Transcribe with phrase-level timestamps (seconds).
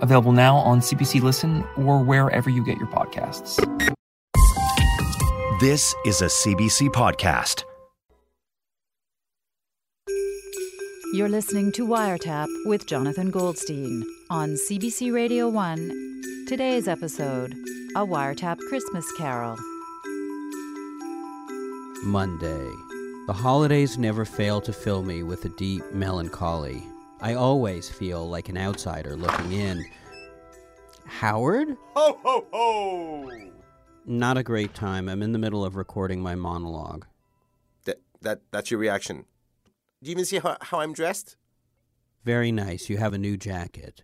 [0.00, 3.56] available now on CBC Listen or wherever you get your podcasts.
[5.60, 7.64] This is a CBC podcast.
[11.12, 16.46] You're listening to Wiretap with Jonathan Goldstein on CBC Radio 1.
[16.46, 17.52] Today's episode
[17.96, 19.56] A Wiretap Christmas Carol.
[22.04, 22.70] Monday.
[23.26, 26.82] The holidays never fail to fill me with a deep melancholy.
[27.22, 29.84] I always feel like an outsider looking in.
[31.04, 31.76] Howard?
[31.94, 33.30] Ho, ho, ho!
[34.06, 35.08] Not a great time.
[35.08, 37.06] I'm in the middle of recording my monologue.
[37.84, 39.26] That, that, that's your reaction.
[40.02, 41.36] Do you even see how, how I'm dressed?
[42.24, 42.88] Very nice.
[42.88, 44.02] You have a new jacket.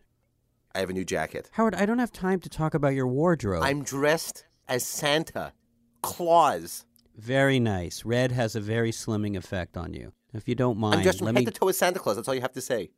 [0.75, 1.49] I have a new jacket.
[1.53, 3.63] Howard, I don't have time to talk about your wardrobe.
[3.63, 5.55] I'm dressed as Santa.
[6.03, 6.85] Claus.
[7.17, 8.05] Very nice.
[8.05, 10.13] Red has a very slimming effect on you.
[10.35, 11.51] If you don't mind, I'm dressed from let head me.
[11.51, 12.17] to toe as Santa Claus.
[12.17, 12.91] That's all you have to say.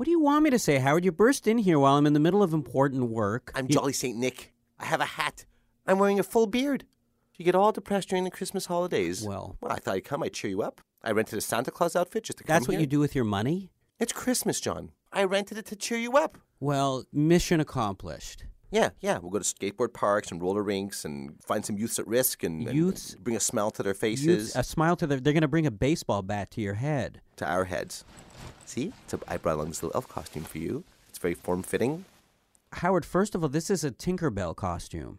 [0.00, 1.04] What do you want me to say, Howard?
[1.04, 3.52] You burst in here while I'm in the middle of important work.
[3.54, 4.16] I'm You- Jolly St.
[4.16, 4.54] Nick.
[4.78, 5.44] I have a hat.
[5.86, 6.86] I'm wearing a full beard.
[7.36, 9.22] You get all depressed during the Christmas holidays.
[9.22, 10.22] Well, Well, I thought I'd come.
[10.22, 10.80] I'd cheer you up.
[11.04, 12.80] I rented a Santa Claus outfit just to come that's what here.
[12.80, 13.72] you do with your money?
[13.98, 14.92] It's Christmas, John.
[15.12, 16.38] I rented it to cheer you up.
[16.60, 18.44] Well, mission accomplished.
[18.70, 19.18] Yeah, yeah.
[19.18, 22.66] We'll go to skateboard parks and roller rinks and find some youths at risk and,
[22.66, 25.20] and Youths- bring a smile to their faces, Youths- a smile to their.
[25.20, 27.20] They're going to bring a baseball bat to your head.
[27.36, 28.02] to our heads.
[28.66, 30.84] See, so I brought along this little elf costume for you.
[31.08, 32.04] It's very form fitting.
[32.74, 35.18] Howard, first of all, this is a Tinkerbell costume.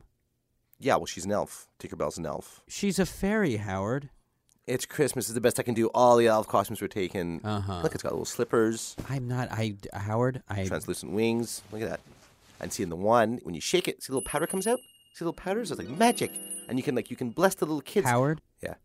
[0.80, 1.68] Yeah, well, she's an elf.
[1.80, 2.64] Tinkerbell's an elf.
[2.68, 4.10] She's a fairy, Howard.
[4.68, 5.26] It's Christmas.
[5.26, 5.88] It's the best I can do.
[5.94, 7.42] All the elf costumes were taken.
[7.44, 7.82] Uh-huh.
[7.82, 9.50] Look, it's got little slippers, I'm not.
[9.52, 10.44] I Howard.
[10.48, 10.66] I.
[10.66, 11.62] translucent wings.
[11.72, 12.00] Look at that.
[12.60, 14.80] And see in the one, when you shake it, see a little powder comes out.
[15.14, 15.72] See little powders?
[15.72, 16.32] It's like magic.
[16.70, 18.08] And you can like you can bless the little kids.
[18.08, 18.40] Howard.
[18.64, 18.76] Yeah.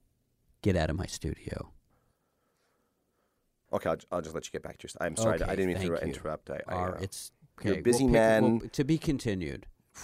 [0.63, 1.73] Get out of my studio.
[3.73, 5.07] Okay, I'll, I'll just let you get back to your.
[5.07, 5.97] I'm sorry, I didn't mean to you.
[5.97, 6.51] interrupt.
[6.51, 7.33] I, I, uh, right, it's
[7.63, 7.83] you're a okay.
[7.83, 8.59] busy we'll pick- man.
[8.59, 9.67] we'll- to be continued.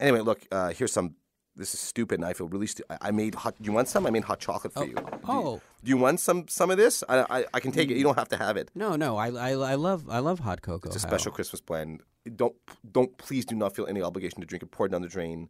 [0.00, 1.14] Anyway, look, uh, here's some.
[1.56, 2.98] This is stupid, and I feel really stupid.
[3.00, 3.54] I made hot.
[3.60, 4.06] You want some?
[4.06, 4.94] I made hot chocolate for Oh, you.
[4.94, 5.60] Do you- oh.
[5.84, 7.04] Do you want some some of this?
[7.08, 7.96] I, I I can take it.
[7.96, 8.70] You don't have to have it.
[8.74, 9.16] No, no.
[9.16, 10.88] I, I, I love I love hot cocoa.
[10.88, 12.02] It's a special Christmas blend.
[12.34, 12.56] Don't
[12.90, 14.70] don't please do not feel any obligation to drink it.
[14.72, 15.48] Pour it down the drain.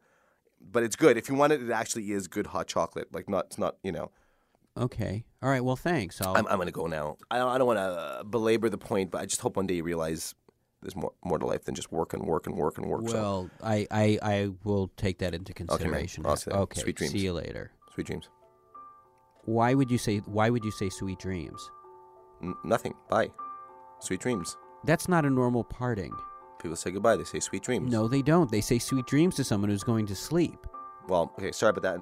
[0.61, 1.17] But it's good.
[1.17, 3.09] If you want it, it actually is good hot chocolate.
[3.15, 4.11] Like not it's not you know.
[4.77, 5.25] Okay.
[5.43, 5.65] All right.
[5.65, 6.21] Well, thanks.
[6.21, 6.37] I'll.
[6.37, 7.17] I'm I'm gonna go now.
[7.31, 9.67] I don't, I don't want to uh, belabor the point, but I just hope one
[9.67, 10.35] day you realize
[10.83, 13.09] there's more more to life than just work and work and work and work.
[13.09, 16.25] so well, I, I I will take that into consideration.
[16.37, 16.51] See.
[16.51, 16.81] Okay.
[16.81, 17.13] Sweet dreams.
[17.13, 17.71] See you later.
[17.95, 18.29] sweet dreams.
[19.45, 21.71] Why would you say Why would you say sweet dreams?
[22.43, 22.95] N- nothing.
[23.09, 23.31] Bye.
[24.01, 24.57] Sweet dreams.
[24.85, 26.13] That's not a normal parting.
[26.61, 27.17] People say goodbye.
[27.17, 27.93] They say sweet dreams.
[27.93, 28.51] No, they don't.
[28.51, 30.67] They say sweet dreams to someone who's going to sleep.
[31.09, 31.53] Well, okay.
[31.53, 32.01] Sorry about that.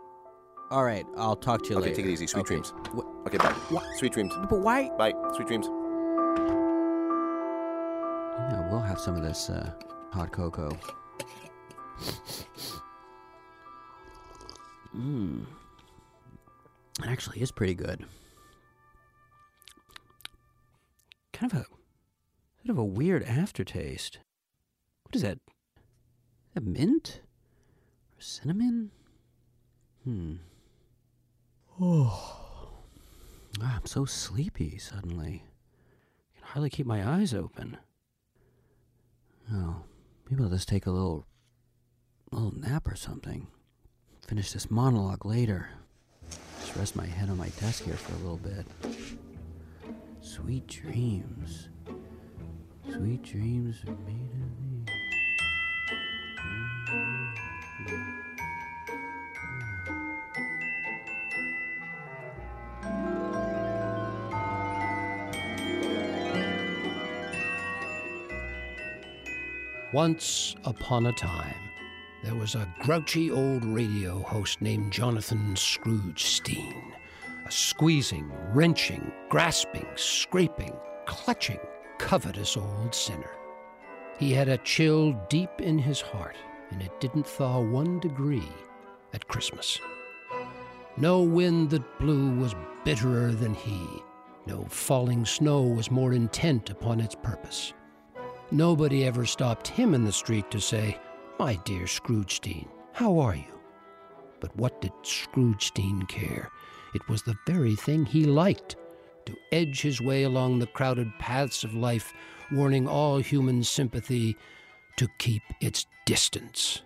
[0.72, 1.04] All right.
[1.18, 1.92] I'll talk to you Okay, later.
[1.92, 2.26] Okay, take it easy.
[2.26, 2.48] Sweet Okay.
[2.54, 2.72] dreams.
[2.94, 3.52] Wh- Okay, bye.
[3.68, 3.84] What?
[3.98, 4.32] Sweet dreams.
[4.48, 4.88] But why?
[4.96, 5.12] Bye.
[5.36, 5.66] Sweet dreams.
[8.48, 9.70] Yeah, we'll have some of this uh,
[10.12, 10.70] hot cocoa.
[14.96, 15.44] Mmm.
[17.00, 18.04] It actually is pretty good.
[21.34, 21.64] Kind of a,
[22.62, 24.18] bit of a weird aftertaste.
[25.04, 25.38] What is that?
[25.76, 27.20] Is that mint?
[28.16, 28.90] Or cinnamon?
[30.04, 30.36] Hmm.
[31.84, 32.68] Oh.
[33.60, 35.42] I'm so sleepy suddenly.
[36.36, 37.76] I can hardly keep my eyes open.
[39.52, 39.82] Oh,
[40.30, 41.26] maybe I'll just take a little,
[42.30, 43.48] little nap or something.
[44.28, 45.70] Finish this monologue later.
[46.60, 48.64] Just rest my head on my desk here for a little bit.
[50.20, 51.68] Sweet dreams.
[52.92, 55.01] Sweet dreams made of me.
[69.92, 71.68] Once upon a time,
[72.24, 76.92] there was a grouchy old radio host named Jonathan Scroogestein.
[77.44, 80.72] A squeezing, wrenching, grasping, scraping,
[81.04, 81.60] clutching,
[81.98, 83.32] covetous old sinner.
[84.18, 86.36] He had a chill deep in his heart,
[86.70, 88.48] and it didn't thaw one degree
[89.12, 89.78] at Christmas.
[90.96, 93.86] No wind that blew was bitterer than he.
[94.46, 97.74] No falling snow was more intent upon its purpose.
[98.52, 100.98] Nobody ever stopped him in the street to say,
[101.38, 103.58] My dear Scrooge, Scroogestein, how are you?
[104.40, 106.50] But what did Scrooge Scroogestein care?
[106.94, 108.76] It was the very thing he liked
[109.24, 112.12] to edge his way along the crowded paths of life,
[112.52, 114.36] warning all human sympathy
[114.98, 116.82] to keep its distance.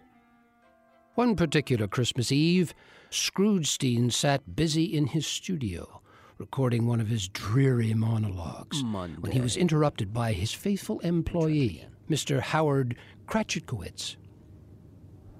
[1.16, 2.74] One particular Christmas Eve,
[3.10, 6.00] Scrooge Scroogestein sat busy in his studio,
[6.38, 12.40] recording one of his dreary monologues, when he was interrupted by his faithful employee, Mr.
[12.40, 12.96] Howard
[13.26, 14.16] Cratchitkowitz.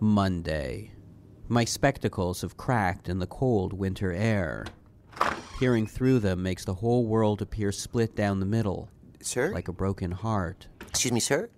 [0.01, 0.93] Monday.
[1.49, 4.67] My spectacles have cracked in the cold winter air.
[5.59, 8.91] Peering through them makes the whole world appear split down the middle.
[9.21, 9.53] Sir?
[9.53, 10.69] Like a broken heart.
[10.89, 11.51] Excuse me, sir?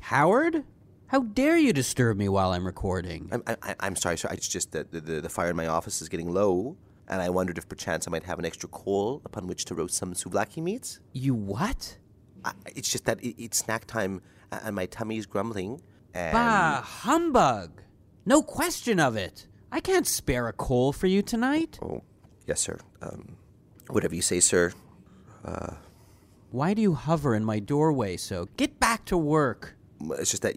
[0.00, 0.64] Howard?
[1.08, 3.28] How dare you disturb me while I'm recording?
[3.30, 4.28] I'm, I, I'm sorry, sir.
[4.32, 6.76] It's just that the, the, the fire in my office is getting low,
[7.08, 9.94] and I wondered if perchance I might have an extra coal upon which to roast
[9.94, 11.00] some souvlaki meats.
[11.12, 11.98] You what?
[12.44, 15.80] I, it's just that it, it's snack time, and my tummy is grumbling.
[16.14, 17.82] And Bah, humbug!
[18.24, 19.46] No question of it.
[19.70, 21.78] I can't spare a coal for you tonight.
[21.82, 22.02] Oh,
[22.46, 22.78] yes, sir.
[23.02, 23.36] Um,
[23.88, 24.72] whatever you say, sir.
[26.50, 28.48] Why do you hover in my doorway so?
[28.56, 29.76] Get back to work.
[30.12, 30.54] It's just that,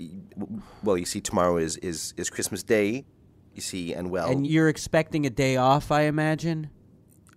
[0.84, 3.06] well, you see, tomorrow is, is, is Christmas Day,
[3.54, 6.70] you see, and well, And you're expecting a day off, I imagine?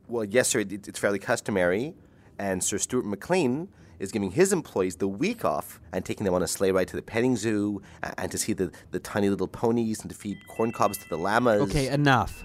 [0.09, 1.94] well, yes, sir, it, it's fairly customary,
[2.38, 3.69] and Sir Stuart McLean
[3.99, 6.97] is giving his employees the week off and taking them on a sleigh ride to
[6.97, 10.37] the petting zoo and, and to see the, the tiny little ponies and to feed
[10.49, 11.62] corn cobs to the llamas.
[11.62, 12.44] Okay, enough.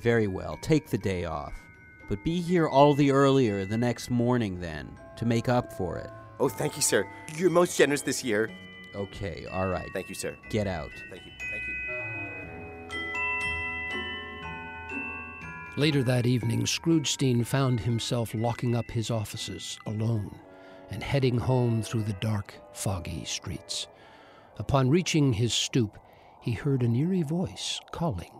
[0.00, 1.52] Very well, take the day off.
[2.08, 6.10] But be here all the earlier the next morning then, to make up for it.
[6.40, 7.06] Oh, thank you, sir.
[7.36, 8.50] You're most generous this year.
[8.94, 9.88] Okay, all right.
[9.92, 10.36] Thank you, sir.
[10.50, 10.90] Get out.
[11.10, 11.31] Thank you.
[15.78, 20.38] Later that evening, Scroogestein found himself locking up his offices alone
[20.90, 23.86] and heading home through the dark, foggy streets.
[24.58, 25.96] Upon reaching his stoop,
[26.42, 28.30] he heard an eerie voice calling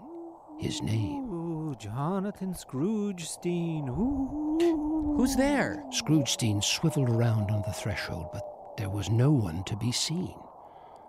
[0.59, 1.25] his name.
[1.33, 3.89] Ooh, Jonathan Scroogestein.
[3.89, 5.15] Ooh.
[5.17, 5.83] Who's there?
[5.91, 8.45] Scroogestein swiveled around on the threshold, but
[8.77, 10.35] there was no one to be seen.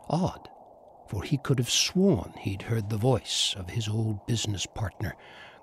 [0.10, 0.48] Odd,
[1.08, 5.18] for he could have sworn he'd heard the voice of his old business partner,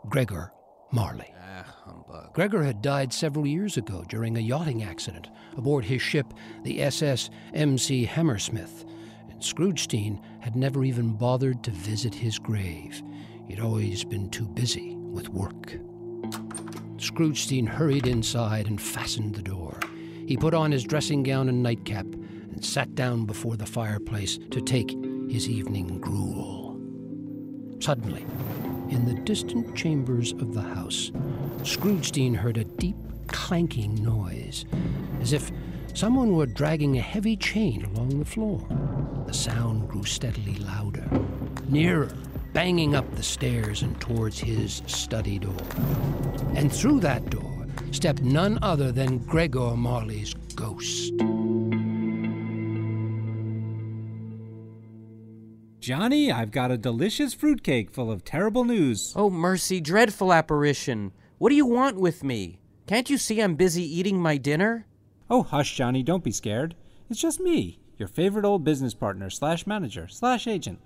[0.08, 0.52] Gregor
[0.92, 1.32] Marley.
[1.38, 2.30] Ah.
[2.32, 6.32] Gregor had died several years ago during a yachting accident aboard his ship,
[6.62, 8.84] the SS MC Hammersmith,
[9.28, 13.02] and Scroogestein had never even bothered to visit his grave.
[13.48, 15.76] He'd always been too busy with work.
[16.96, 19.80] Scroogestein hurried inside and fastened the door.
[20.26, 24.60] He put on his dressing gown and nightcap and sat down before the fireplace to
[24.60, 24.90] take
[25.28, 26.78] his evening gruel.
[27.80, 28.26] Suddenly,
[28.90, 31.10] in the distant chambers of the house,
[31.62, 32.96] Scroogestein heard a deep
[33.28, 34.64] clanking noise,
[35.20, 35.50] as if
[35.94, 38.66] someone were dragging a heavy chain along the floor.
[39.26, 41.08] The sound grew steadily louder,
[41.68, 42.10] nearer,
[42.52, 45.54] banging up the stairs and towards his study door.
[46.54, 51.12] And through that door stepped none other than Gregor Marley's ghost.
[55.90, 59.12] Johnny, I've got a delicious fruitcake full of terrible news.
[59.16, 61.10] Oh, mercy, dreadful apparition.
[61.38, 62.60] What do you want with me?
[62.86, 64.86] Can't you see I'm busy eating my dinner?
[65.28, 66.76] Oh, hush, Johnny, don't be scared.
[67.10, 70.78] It's just me, your favorite old business partner, slash manager, slash agent.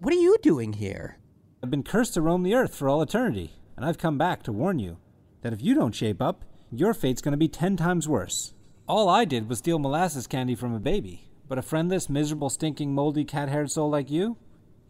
[0.00, 1.18] What are you doing here?
[1.62, 4.52] I've been cursed to roam the earth for all eternity, and I've come back to
[4.52, 4.98] warn you
[5.42, 8.54] that if you don't shape up, your fate's gonna be ten times worse.
[8.88, 12.92] All I did was steal molasses candy from a baby, but a friendless, miserable, stinking,
[12.92, 14.36] moldy, cat haired soul like you?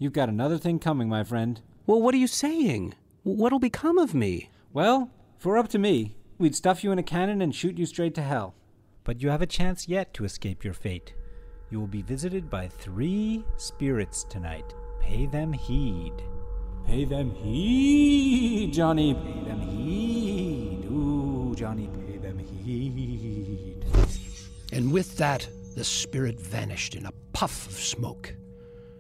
[0.00, 1.61] You've got another thing coming, my friend.
[1.85, 2.95] Well, what are you saying?
[3.25, 4.49] What'll become of me?
[4.73, 7.76] Well, if it were up to me, we'd stuff you in a cannon and shoot
[7.76, 8.55] you straight to hell.
[9.02, 11.14] But you have a chance yet to escape your fate.
[11.71, 14.73] You will be visited by three spirits tonight.
[15.00, 16.12] Pay them heed.
[16.87, 19.14] Pay them heed, Johnny.
[19.14, 20.85] Pay them heed.
[20.85, 23.85] Ooh, Johnny, pay them heed.
[24.73, 28.33] And with that, the spirit vanished in a puff of smoke.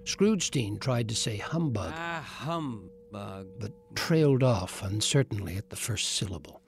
[0.08, 3.46] Scroogestein tried to say humbug, Ah, humbug.
[3.60, 6.62] but trailed off uncertainly at the first syllable.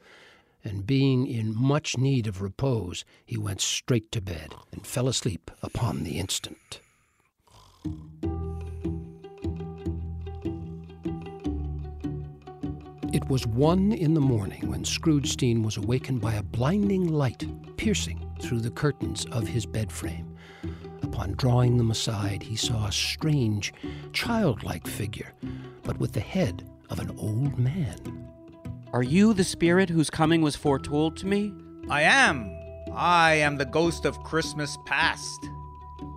[0.62, 5.50] And being in much need of repose, he went straight to bed and fell asleep
[5.62, 6.80] upon the instant.
[13.12, 17.44] It was one in the morning when Scroogestein was awakened by a blinding light
[17.78, 20.36] piercing through the curtains of his bed frame.
[21.20, 23.74] Upon drawing them aside, he saw a strange,
[24.14, 25.34] childlike figure,
[25.82, 28.26] but with the head of an old man.
[28.94, 31.52] Are you the spirit whose coming was foretold to me?
[31.90, 32.50] I am.
[32.94, 35.46] I am the ghost of Christmas past.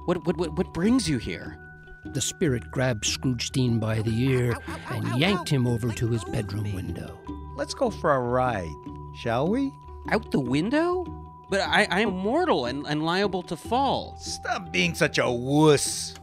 [0.05, 1.59] What, what, what, what brings you here?
[2.05, 4.55] The spirit grabbed Scroogestein by the ear
[4.89, 7.19] and yanked him over to his bedroom window.
[7.57, 8.71] Let's go for a ride,
[9.17, 9.69] shall we?
[10.11, 11.03] Out the window?
[11.49, 14.15] But I, I am mortal and, and liable to fall.
[14.17, 16.15] Stop being such a wuss.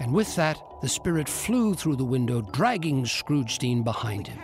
[0.00, 4.38] And with that, the spirit flew through the window, dragging Scroogestein behind him.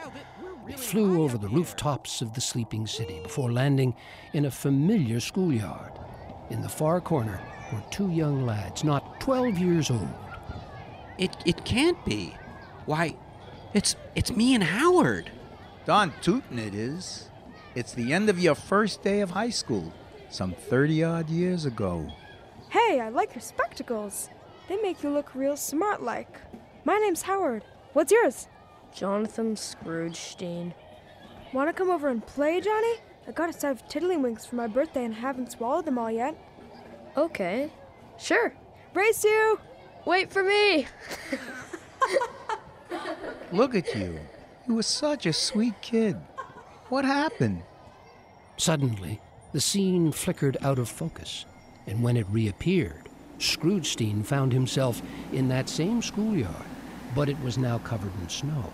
[0.67, 3.95] They flew over the rooftops of the sleeping city before landing
[4.33, 5.93] in a familiar schoolyard.
[6.51, 7.41] In the far corner
[7.73, 10.09] were two young lads, not 12 years old.
[11.19, 12.35] It, it can't be.
[12.87, 13.17] Why,
[13.75, 15.31] it's, it's me and Howard.
[15.85, 17.30] Don Tootin' it is.
[17.77, 19.93] It's the end of your first day of high school,
[20.29, 22.05] some 30 odd years ago.
[22.71, 24.29] Hey, I like your spectacles.
[24.69, 26.41] They make you look real smart like.
[26.85, 27.63] My name's Howard.
[27.93, 28.49] What's yours?
[28.93, 30.75] Jonathan Scroogestein.
[31.53, 32.95] Wanna come over and play, Johnny?
[33.29, 36.37] I got a set of tiddlywinks for my birthday and haven't swallowed them all yet.
[37.17, 37.71] Okay.
[38.19, 38.53] Sure.
[38.95, 39.61] Race you!
[40.07, 40.89] Wait for me!
[43.53, 44.19] Look at you.
[44.67, 46.17] You were such a sweet kid.
[46.91, 47.63] What happened?
[48.57, 49.21] Suddenly,
[49.53, 51.47] the scene flickered out of focus,
[51.87, 55.01] and when it reappeared, Scroogestein found himself
[55.33, 56.67] in that same schoolyard,
[57.15, 58.73] but it was now covered in snow.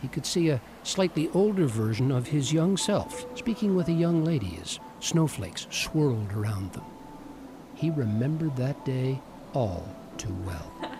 [0.00, 4.24] He could see a slightly older version of his young self speaking with a young
[4.24, 6.84] lady as snowflakes swirled around them.
[7.74, 9.20] He remembered that day
[9.54, 10.72] all too well.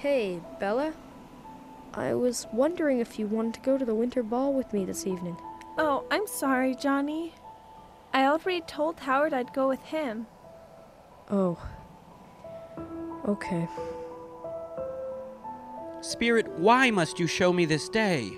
[0.00, 0.94] Hey, Bella.
[1.94, 5.06] I was wondering if you wanted to go to the winter ball with me this
[5.06, 5.36] evening.
[5.76, 7.34] Oh, I'm sorry, Johnny.
[8.12, 10.26] I already told Howard I'd go with him.
[11.30, 11.58] Oh.
[13.26, 13.68] Okay.
[16.00, 18.32] Spirit, why must you show me this day?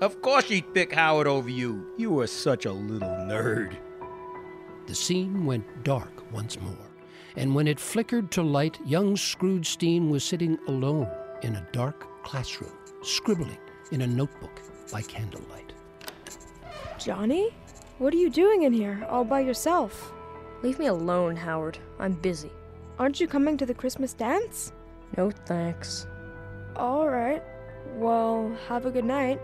[0.00, 1.94] Of course she'd pick Howard over you.
[1.96, 3.76] You are such a little nerd.
[4.86, 6.90] The scene went dark once more,
[7.34, 11.08] and when it flickered to light, young Scroogestein was sitting alone
[11.42, 13.58] in a dark classroom, scribbling
[13.92, 14.60] in a notebook
[14.90, 15.72] by candlelight.
[16.98, 17.54] Johnny?
[17.98, 20.12] What are you doing in here, all by yourself?
[20.62, 21.78] Leave me alone, Howard.
[21.98, 22.50] I'm busy.
[22.98, 24.72] Aren't you coming to the Christmas dance?
[25.16, 26.06] No thanks.
[26.74, 27.42] All right.
[27.94, 29.40] Well, have a good night.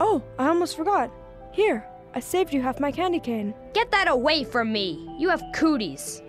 [0.00, 1.10] Oh, I almost forgot.
[1.52, 3.54] Here, I saved you half my candy cane.
[3.74, 5.14] Get that away from me!
[5.18, 6.22] You have cooties.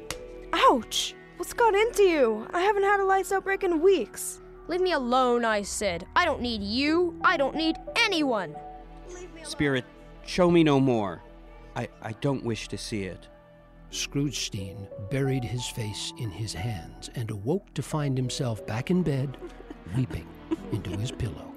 [0.51, 1.13] Ouch!
[1.37, 2.47] What's got into you?
[2.51, 4.41] I haven't had a lice outbreak in weeks.
[4.69, 6.05] Leave me alone, I said.
[6.15, 7.19] I don't need you.
[7.23, 8.55] I don't need anyone.
[9.41, 9.83] Spirit,
[10.27, 11.23] show me no more.
[11.75, 13.27] I, I don't wish to see it.
[13.91, 19.37] Scroogestein buried his face in his hands and awoke to find himself back in bed,
[19.97, 20.27] weeping
[20.71, 21.51] into his pillow.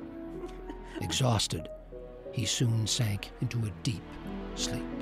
[1.02, 1.68] Exhausted,
[2.32, 4.02] he soon sank into a deep
[4.54, 5.01] sleep.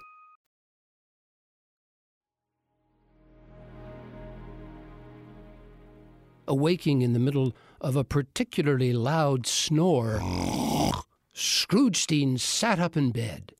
[6.51, 10.19] Awaking in the middle of a particularly loud snore,
[11.33, 13.53] Scroogestein sat up in bed.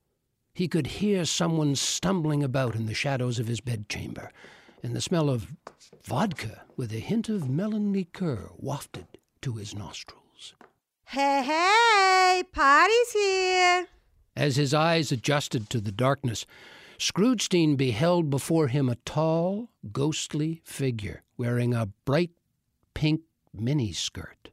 [0.54, 4.30] He could hear someone stumbling about in the shadows of his bedchamber,
[4.84, 5.54] and the smell of
[6.04, 9.08] vodka with a hint of melon liqueur wafted
[9.42, 10.54] to his nostrils.
[11.06, 13.88] Hey, hey, party's here.
[14.36, 16.46] As his eyes adjusted to the darkness,
[17.00, 22.32] Scroogestein beheld before him a tall, ghostly figure wearing a bright
[22.94, 23.22] pink
[23.58, 24.52] miniskirt.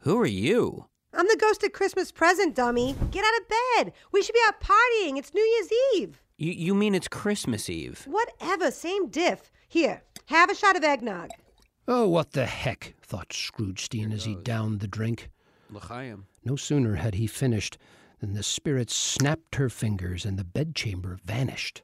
[0.00, 0.86] Who are you?
[1.12, 2.94] I'm the ghost of Christmas present, dummy.
[3.10, 3.92] Get out of bed.
[4.12, 5.18] We should be out partying.
[5.18, 6.22] It's New Year's Eve.
[6.36, 8.04] You, you mean it's Christmas Eve?
[8.06, 9.50] Whatever, same diff.
[9.68, 11.30] Here, have a shot of eggnog.
[11.88, 15.30] Oh, what the heck, thought Scroogestein as he downed the drink.
[15.70, 16.26] L'chaim.
[16.44, 17.78] No sooner had he finished
[18.20, 21.82] than the spirit snapped her fingers and the bedchamber vanished.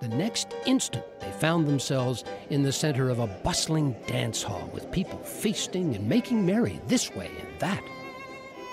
[0.00, 4.90] The next instant, they found themselves in the center of a bustling dance hall with
[4.92, 7.82] people feasting and making merry this way and that.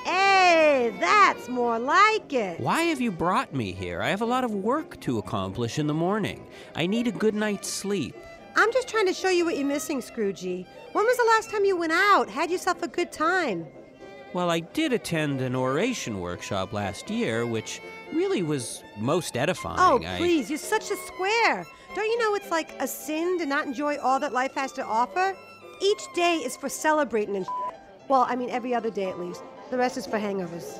[0.04, 2.60] Hey, that's more like it.
[2.60, 4.02] Why have you brought me here?
[4.02, 6.46] I have a lot of work to accomplish in the morning.
[6.76, 8.16] I need a good night's sleep.
[8.58, 10.66] I'm just trying to show you what you're missing, Scroogey.
[10.92, 12.30] When was the last time you went out?
[12.30, 13.66] Had yourself a good time?
[14.34, 17.82] Well, I did attend an oration workshop last year, which
[18.16, 19.78] really was most edifying.
[19.80, 21.66] Oh, I- please, you're such a square.
[21.96, 24.84] Don't you know it's like a sin to not enjoy all that life has to
[24.86, 25.36] offer?
[25.82, 27.46] Each day is for celebrating and
[28.10, 29.42] Well, I mean, every other day at least.
[29.72, 30.80] The rest is for hangovers.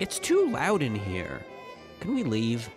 [0.00, 1.40] It's too loud in here.
[2.00, 2.68] Can we leave?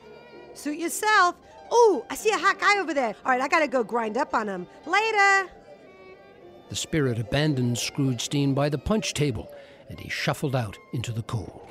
[0.54, 1.36] Suit yourself.
[1.74, 3.16] Ooh, I see a hot guy over there.
[3.26, 4.68] All right, I gotta go grind up on him.
[4.86, 5.50] Later.
[6.70, 9.52] The spirit abandoned Scroogestein by the punch table,
[9.90, 11.62] and he shuffled out into the cold.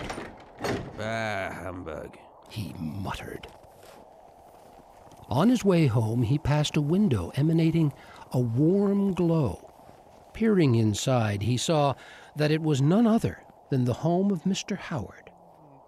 [1.01, 2.19] Bah, humbug.
[2.51, 3.49] He muttered.
[5.31, 7.95] On his way home, he passed a window emanating
[8.33, 9.73] a warm glow.
[10.35, 11.95] Peering inside, he saw
[12.37, 14.77] that it was none other than the home of Mr.
[14.77, 15.30] Howard.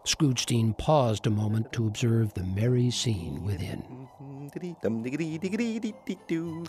[0.04, 4.08] Scroogestein paused a moment to observe the merry scene within.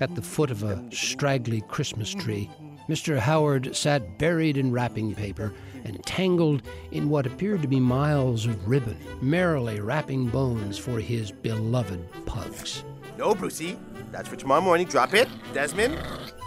[0.02, 2.50] At the foot of a straggly Christmas tree,
[2.88, 3.18] Mr.
[3.18, 6.62] Howard sat buried in wrapping paper and tangled
[6.92, 12.84] in what appeared to be miles of ribbon, merrily wrapping bones for his beloved pugs.
[13.18, 13.78] No, Brucey.
[14.12, 14.88] That's for tomorrow morning.
[14.88, 15.28] Drop it.
[15.54, 15.98] Desmond,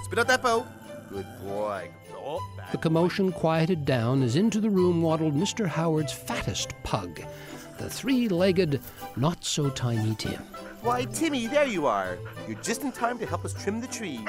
[0.05, 0.67] spit out that bow.
[1.11, 1.91] Good boy.
[2.57, 2.73] Bad.
[2.73, 5.67] The commotion quieted down as into the room waddled Mr.
[5.67, 7.21] Howard's fattest pug,
[7.79, 8.81] the three legged,
[9.17, 10.43] not so tiny Tim.
[10.83, 12.19] Why, Timmy, there you are.
[12.49, 14.21] You're just in time to help us trim the tree.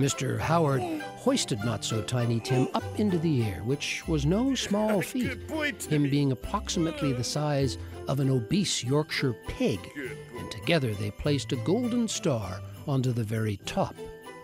[0.00, 0.38] Mr.
[0.38, 0.80] Howard
[1.16, 5.50] hoisted not so tiny Tim up into the air, which was no small feat,
[5.88, 9.78] him being approximately the size of an obese Yorkshire pig,
[10.38, 13.94] and together they placed a golden star onto the very top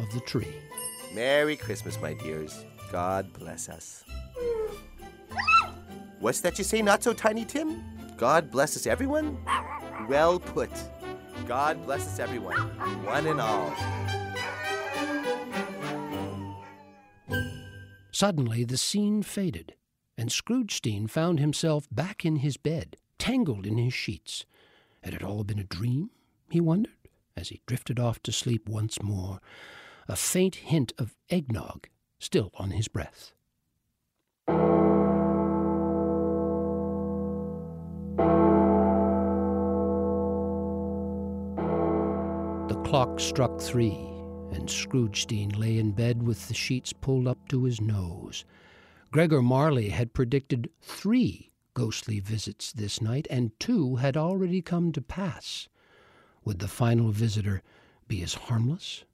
[0.01, 0.55] of the tree.
[1.15, 2.65] Merry Christmas, my dears.
[2.91, 4.03] God bless us.
[6.19, 7.85] What's that you say, not so tiny Tim?
[8.17, 9.39] God bless us, everyone?
[10.09, 10.71] Well put.
[11.47, 12.57] God bless us, everyone,
[13.05, 13.73] one and all.
[18.11, 19.75] Suddenly the scene faded,
[20.19, 24.47] and Scroogestein found himself back in his bed, tangled in his sheets.
[25.03, 26.11] Had it all been a dream,
[26.51, 26.93] he wondered,
[27.37, 29.41] as he drifted off to sleep once more,
[30.09, 31.89] a faint hint of eggnog
[32.19, 33.33] still on his breath.
[42.69, 43.99] The clock struck three,
[44.53, 48.45] and Scroogestein lay in bed with the sheets pulled up to his nose.
[49.11, 55.01] Gregor Marley had predicted three ghostly visits this night, and two had already come to
[55.01, 55.69] pass.
[56.45, 57.63] Would the final visitor
[58.07, 59.05] be as harmless?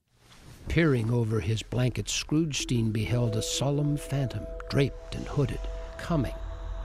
[0.68, 5.60] Peering over his blanket, Scroogestein beheld a solemn phantom, draped and hooded,
[5.98, 6.34] coming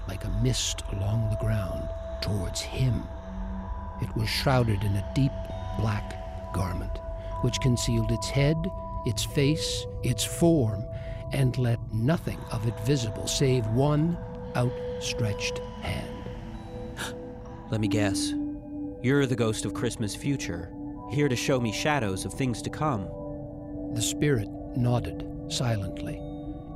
[0.07, 1.88] like a mist along the ground
[2.21, 3.03] towards him.
[4.01, 5.31] It was shrouded in a deep
[5.79, 6.99] black garment,
[7.41, 8.57] which concealed its head,
[9.05, 10.83] its face, its form,
[11.31, 14.17] and let nothing of it visible save one
[14.55, 16.29] outstretched hand.
[17.71, 18.33] Let me guess.
[19.01, 20.71] You're the ghost of Christmas future,
[21.11, 23.07] here to show me shadows of things to come.
[23.93, 26.21] The spirit nodded silently.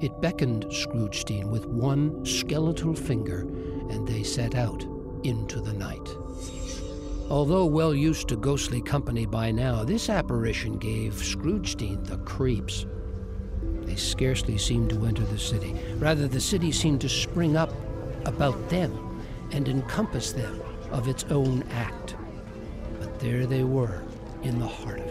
[0.01, 3.41] It beckoned Scroogestein with one skeletal finger,
[3.89, 4.85] and they set out
[5.23, 6.07] into the night.
[7.29, 12.85] Although well used to ghostly company by now, this apparition gave Scroogestein the creeps.
[13.81, 15.75] They scarcely seemed to enter the city.
[15.97, 17.73] Rather, the city seemed to spring up
[18.25, 22.15] about them and encompass them of its own act.
[22.99, 24.03] But there they were,
[24.43, 25.08] in the heart of it.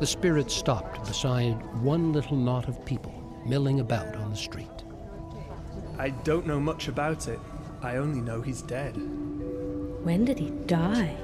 [0.00, 3.12] The spirit stopped beside one little knot of people
[3.44, 4.66] milling about on the street.
[5.98, 7.38] I don't know much about it.
[7.82, 8.96] I only know he's dead.
[10.02, 11.14] When did he die?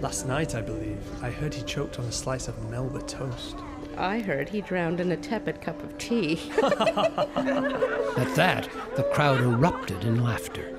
[0.00, 3.56] Last night, I believe, I heard he choked on a slice of Melba toast.
[3.98, 6.40] I heard he drowned in a tepid cup of tea.
[6.62, 10.78] At that, the crowd erupted in laughter.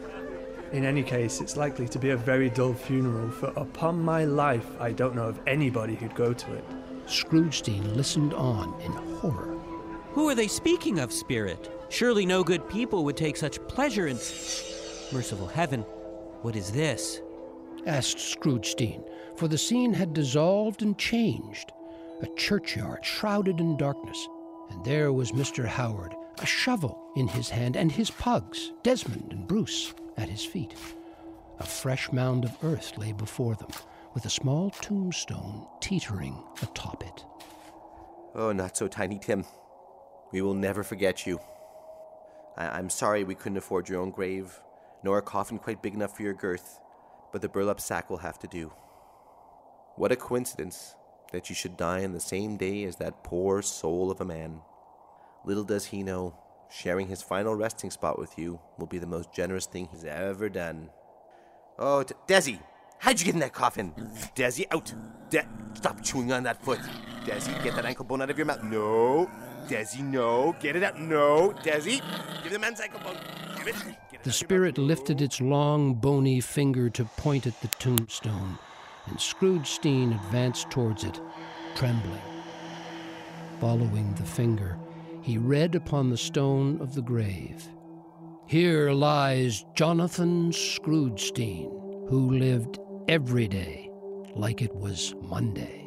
[0.71, 4.69] In any case, it's likely to be a very dull funeral, for upon my life,
[4.79, 6.63] I don't know of anybody who'd go to it.
[7.07, 9.57] Scroogestein listened on in horror.
[10.11, 11.71] Who are they speaking of, Spirit?
[11.89, 14.17] Surely no good people would take such pleasure in.
[15.13, 15.81] Merciful heaven,
[16.41, 17.21] what is this?
[17.85, 19.03] asked Scroogestein,
[19.37, 21.71] for the scene had dissolved and changed.
[22.21, 24.27] A churchyard shrouded in darkness,
[24.69, 25.65] and there was Mr.
[25.65, 30.73] Howard, a shovel in his hand, and his pugs, Desmond and Bruce, at his feet.
[31.59, 33.69] A fresh mound of earth lay before them,
[34.17, 37.23] with a small tombstone teetering atop it.
[38.33, 39.45] Oh, not so tiny, Tim.
[40.31, 41.39] We will never forget you.
[42.57, 44.59] I- I'm sorry we couldn't afford your own grave,
[45.03, 46.79] nor a coffin quite big enough for your girth,
[47.31, 48.73] but the burlap sack will have to do.
[49.97, 50.95] What a coincidence
[51.31, 54.61] that you should die on the same day as that poor soul of a man.
[55.45, 56.33] Little does he know
[56.69, 60.49] Sharing his final resting spot with you will be the most generous thing he's ever
[60.49, 60.89] done.
[61.79, 62.59] Oh, D- Desi,
[62.99, 63.93] how'd you get in that coffin?
[64.35, 64.93] Desi, out.
[65.29, 66.79] De- Stop chewing on that foot.
[67.25, 68.63] Desi, get that ankle bone out of your mouth.
[68.63, 69.29] No.
[69.67, 70.55] Desi, no.
[70.59, 70.99] Get it out.
[70.99, 71.53] No.
[71.63, 72.01] Desi,
[72.43, 73.17] give the man's ankle bone.
[73.57, 73.75] Give it.
[73.75, 74.23] Get it.
[74.23, 78.57] The spirit lifted its long, bony finger to point at the tombstone,
[79.05, 81.19] and Scroogestein advanced towards it,
[81.75, 82.21] trembling.
[83.59, 84.77] Following the finger,
[85.21, 87.67] he read upon the stone of the grave
[88.45, 93.89] Here lies Jonathan Scroogestein, who lived every day
[94.35, 95.83] like it was Monday.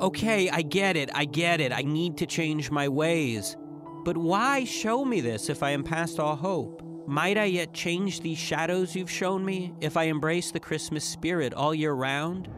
[0.00, 1.72] Okay, I get it, I get it.
[1.72, 3.56] I need to change my ways.
[4.04, 6.82] But why show me this if I am past all hope?
[7.06, 11.54] Might I yet change these shadows you've shown me if I embrace the Christmas spirit
[11.54, 12.48] all year round?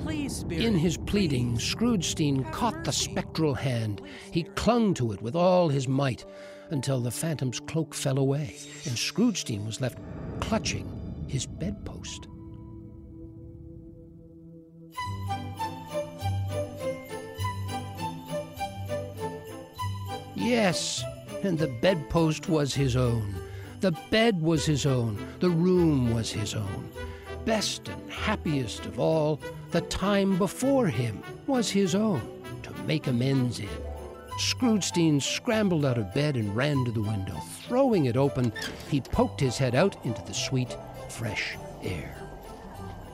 [0.00, 0.64] Please, spirit.
[0.64, 4.00] In his pleading, Scroogestein caught the spectral hand.
[4.30, 6.24] He clung to it with all his might
[6.70, 9.98] until the phantom's cloak fell away, and Scroogestein was left
[10.40, 12.29] clutching his bedpost.
[20.40, 21.04] Yes,
[21.42, 23.34] and the bedpost was his own.
[23.80, 25.18] The bed was his own.
[25.38, 26.90] The room was his own.
[27.44, 29.38] Best and happiest of all,
[29.70, 32.22] the time before him was his own
[32.62, 33.68] to make amends in.
[34.38, 37.36] Scroogestein scrambled out of bed and ran to the window.
[37.68, 38.50] Throwing it open,
[38.88, 40.74] he poked his head out into the sweet,
[41.10, 42.16] fresh air.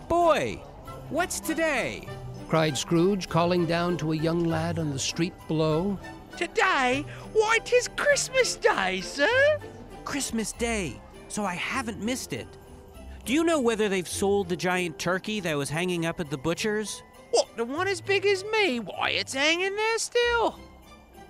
[0.09, 0.63] Boy,
[1.11, 2.07] what's today?
[2.49, 5.99] cried Scrooge, calling down to a young lad on the street below.
[6.37, 7.05] Today?
[7.33, 9.59] Why, 'tis Christmas Day, sir!
[10.05, 12.47] Christmas Day, so I haven't missed it.
[13.25, 16.39] Do you know whether they've sold the giant turkey that was hanging up at the
[16.39, 17.03] butcher's?
[17.33, 18.81] What, the one as big as me?
[18.81, 20.61] Why, it's hanging there still.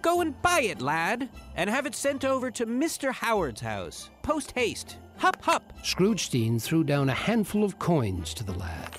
[0.03, 3.12] Go and buy it, lad, and have it sent over to Mr.
[3.12, 4.11] Howard's house.
[4.23, 4.99] Post haste.
[5.16, 5.73] Hup, hup.
[5.83, 8.95] Scroogestein threw down a handful of coins to the lad.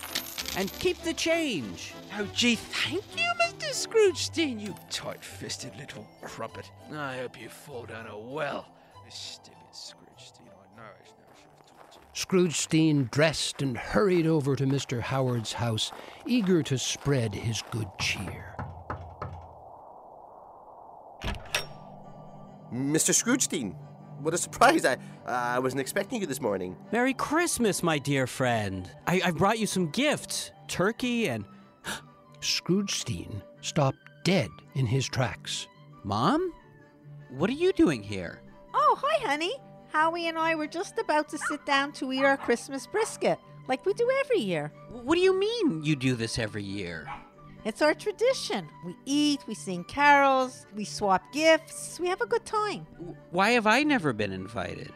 [0.58, 1.93] And keep the change.
[2.17, 3.47] Oh, gee, thank you, Mr.
[3.72, 6.72] Scroogestein, you tight-fisted little crumpet.
[6.94, 8.66] I hope you fall down a well.
[9.10, 12.02] Stupid Scroogestein, I know I never should have taught you.
[12.14, 15.00] Scroogestein dressed and hurried over to Mr.
[15.00, 15.92] Howard's house,
[16.26, 18.56] eager to spread his good cheer.
[22.74, 23.14] Mr.
[23.14, 23.76] Scrooge Scroogestein,
[24.20, 24.84] what a surprise.
[24.86, 26.76] I, I wasn't expecting you this morning.
[26.92, 28.90] Merry Christmas, my dear friend.
[29.06, 31.46] I, I brought you some gifts turkey and.
[32.41, 35.67] Scroogestein stopped dead in his tracks.
[36.04, 36.54] Mom?
[37.30, 38.41] What are you doing here?
[38.73, 39.56] Oh, hi, honey.
[39.91, 43.86] Howie and I were just about to sit down to eat our Christmas brisket, like
[43.86, 44.71] we do every year.
[44.91, 47.08] What do you mean you do this every year?
[47.65, 48.67] It's our tradition.
[48.86, 52.86] We eat, we sing carols, we swap gifts, we have a good time.
[53.32, 54.93] Why have I never been invited?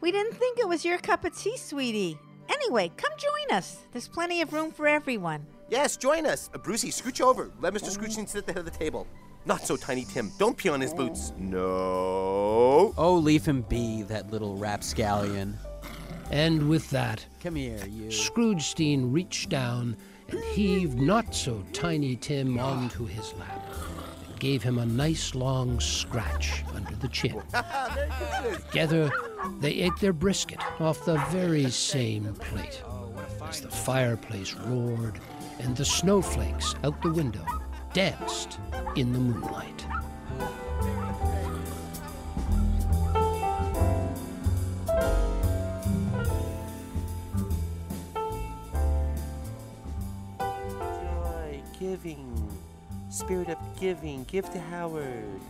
[0.00, 2.18] We didn't think it was your cup of tea, sweetie.
[2.48, 3.86] Anyway, come join us.
[3.92, 5.46] There's plenty of room for everyone.
[5.68, 6.50] Yes, join us.
[6.54, 7.50] Uh, Brucey, scooch over.
[7.60, 7.96] Let Mr.
[7.96, 9.06] Scroogestein sit at the head of the table.
[9.44, 10.30] Not so tiny, Tim.
[10.38, 11.32] Don't pee on his boots.
[11.38, 12.94] No.
[12.96, 15.58] Oh, leave him be, that little rapscallion.
[16.30, 18.06] And with that, Come here, you.
[18.06, 19.96] Scroogestein reached down
[20.28, 23.62] and heaved not so tiny Tim onto his lap
[24.26, 27.42] and gave him a nice long scratch under the chin.
[28.70, 29.10] Together,
[29.60, 32.82] they ate their brisket off the very same plate
[33.48, 35.20] as the fireplace roared
[35.62, 37.44] and the snowflakes out the window
[37.92, 38.58] danced
[38.96, 39.86] in the moonlight.
[50.38, 52.50] Joy, giving,
[53.08, 54.24] spirit of giving.
[54.24, 55.40] Give to Howard.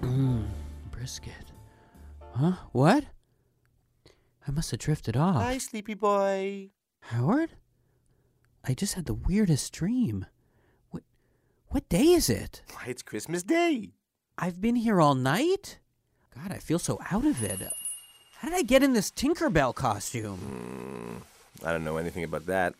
[0.00, 0.46] Mmm,
[0.92, 1.32] brisket.
[2.32, 2.52] Huh?
[2.72, 3.04] What?
[4.46, 5.42] I must have drifted off.
[5.42, 6.70] Hi, sleepy boy.
[7.00, 7.50] Howard?
[8.68, 10.26] I just had the weirdest dream.
[10.90, 11.04] What
[11.68, 12.62] what day is it?
[12.72, 13.92] Why, it's Christmas Day.
[14.36, 15.78] I've been here all night?
[16.34, 17.62] God, I feel so out of it.
[18.38, 20.38] How did I get in this Tinkerbell costume?
[20.38, 22.74] Hmm, I don't know anything about that.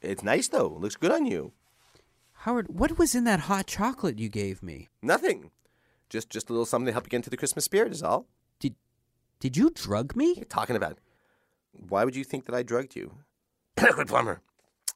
[0.00, 0.68] It's nice though.
[0.68, 1.52] Looks good on you.
[2.32, 4.88] Howard, what was in that hot chocolate you gave me?
[5.00, 5.52] Nothing.
[6.08, 8.26] Just just a little something to help you get into the Christmas spirit is all.
[8.58, 8.74] Did
[9.38, 10.30] did you drug me?
[10.30, 10.98] What are you talking about?
[11.88, 13.12] Why would you think that I drugged you?
[13.80, 14.42] Liquid plumber.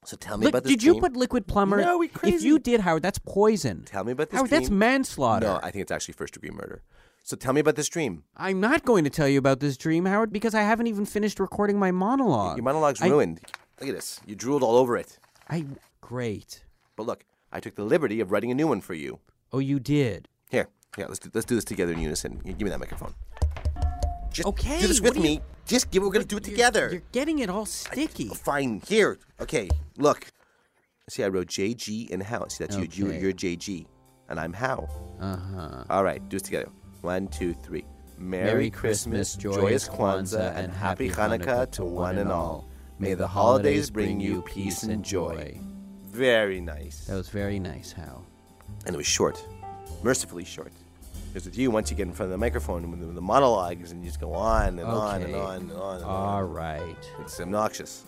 [0.07, 0.79] So tell me about this dream.
[0.79, 1.03] did you dream.
[1.03, 1.81] put liquid plumber?
[1.81, 2.37] No, we crazy.
[2.37, 3.83] If you did, Howard, that's poison.
[3.87, 4.49] Tell me about this dream.
[4.49, 5.47] Howard, that's manslaughter.
[5.47, 6.83] No, I think it's actually first degree murder.
[7.25, 8.23] So tell me about this dream.
[8.37, 11.41] I'm not going to tell you about this dream, Howard, because I haven't even finished
[11.41, 12.57] recording my monologue.
[12.57, 13.41] Your monologue's I- ruined.
[13.81, 14.21] Look at this.
[14.25, 15.19] You drooled all over it.
[15.51, 15.67] I
[16.01, 16.63] great.
[16.95, 19.19] But look, I took the liberty of writing a new one for you.
[19.53, 20.29] Oh, you did.
[20.51, 21.07] Here, yeah.
[21.07, 22.41] Let's do, let's do this together in unison.
[22.45, 23.15] Give me that microphone.
[24.37, 25.41] Just Okay, do this with do you- me.
[25.65, 26.03] Just give.
[26.03, 26.89] We're gonna do it together.
[26.93, 28.29] You're getting it all sticky.
[28.29, 28.83] Fine.
[28.87, 29.19] Here.
[29.41, 29.69] Okay.
[29.99, 30.27] Look.
[31.09, 32.47] See, I wrote JG and How.
[32.49, 32.87] See, that's you.
[32.93, 33.13] you.
[33.13, 33.87] You're JG,
[34.29, 34.89] and I'm How.
[35.21, 35.85] Uh huh.
[35.91, 36.21] All right.
[36.29, 36.69] Do it together.
[37.01, 37.85] One, two, three.
[38.19, 42.69] Merry, Merry Christmas, Christmas, joyous joyous Kwanzaa, and happy Hanukkah to one and all.
[42.99, 45.59] May the holidays bring you peace and joy.
[46.07, 47.07] Very nice.
[47.07, 48.25] That was very nice, Hal.
[48.87, 49.45] And it was short,
[50.03, 50.73] mercifully short.
[51.33, 53.93] Because with you, once you get in front of the microphone with the, the monologues,
[53.93, 55.97] and you just go on and on and on and on.
[55.97, 56.51] And All on.
[56.51, 56.97] right.
[57.21, 58.05] It's obnoxious.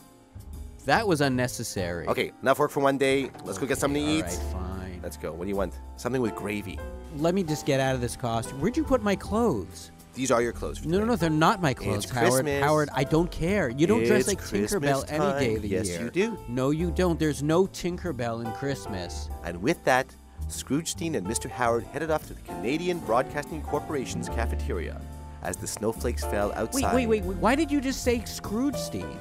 [0.87, 2.07] That was unnecessary.
[2.07, 3.31] Okay, enough work for one day.
[3.45, 4.23] Let's go get something to all eat.
[4.25, 5.01] right, fine.
[5.03, 5.33] Let's go.
[5.33, 5.75] What do you want?
[5.97, 6.79] Something with gravy.
[7.17, 8.61] Let me just get out of this costume.
[8.61, 9.91] Where'd you put my clothes?
[10.15, 10.85] These are your clothes.
[10.85, 12.31] No, no, no, they're not my clothes, It's Howard.
[12.45, 12.63] Christmas.
[12.65, 13.69] Howard, I don't care.
[13.69, 15.77] You don't dress like Christmas Tinkerbell any day of the time.
[15.79, 16.03] Yes, year.
[16.03, 16.39] you do.
[16.49, 17.21] No, you don't.
[17.21, 19.29] There's no Tinkerbell in Christmas.
[19.45, 20.07] And with that,
[20.49, 21.51] Scroogestein and Mr.
[21.51, 25.01] Howard headed off to the Canadian Broadcasting Corporation's cafeteria
[25.43, 26.95] as the snowflakes fell Wait, outside.
[26.95, 27.37] wait, wait, wait.
[27.37, 29.17] Why did you just say Scroogestein?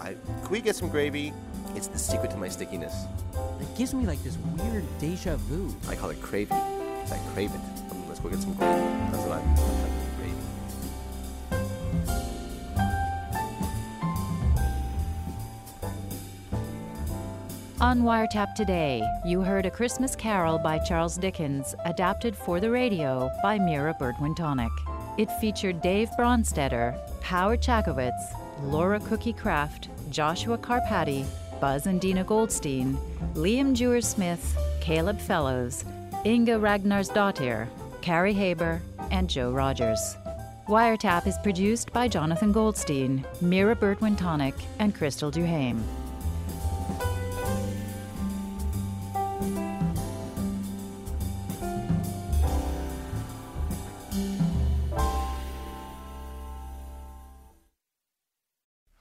[0.00, 1.32] I, can we get some gravy?
[1.74, 3.04] It's the secret to my stickiness.
[3.60, 5.74] It gives me like this weird deja vu.
[5.88, 6.56] I call it craving.
[6.56, 7.60] I crave it.
[8.08, 8.80] Let's go get some gravy.
[9.12, 9.95] That's what I'm.
[17.78, 23.30] On Wiretap today, you heard A Christmas Carol by Charles Dickens, adapted for the radio
[23.42, 24.70] by Mira Burt-Wintonick.
[25.18, 31.26] It featured Dave Bronstetter, Howard Chackowitz, Laura Cookie Craft, Joshua Carpati,
[31.60, 32.96] Buzz and Dina Goldstein,
[33.34, 35.84] Liam Jewer Smith, Caleb Fellows,
[36.24, 37.68] Inga Ragnarsdottir,
[38.00, 40.16] Carrie Haber, and Joe Rogers.
[40.66, 45.82] Wiretap is produced by Jonathan Goldstein, Mira Burt-Wintonick, and Crystal Duhame.